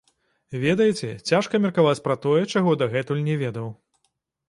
Ведаеце, 0.63 1.09
цяжка 1.33 1.61
меркаваць 1.67 2.03
пра 2.09 2.19
тое, 2.27 2.43
чаго 2.53 2.77
дагэтуль 2.83 3.25
не 3.33 3.41
ведаў. 3.47 3.73